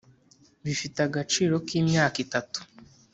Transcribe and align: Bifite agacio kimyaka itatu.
Bifite 0.65 0.97
agacio 1.07 1.57
kimyaka 1.67 2.17
itatu. 2.25 2.59